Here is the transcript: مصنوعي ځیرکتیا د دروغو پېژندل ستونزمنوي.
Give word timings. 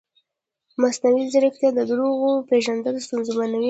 مصنوعي 0.81 1.23
ځیرکتیا 1.31 1.69
د 1.77 1.79
دروغو 1.89 2.31
پېژندل 2.49 2.95
ستونزمنوي. 3.05 3.59